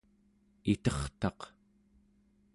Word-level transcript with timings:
itertaq 0.71 1.39